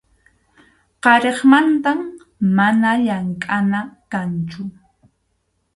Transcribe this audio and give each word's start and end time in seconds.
qariqmantam 1.03 1.99
mana 2.55 2.91
llamkʼana 3.05 3.79
kanchu. 4.11 4.61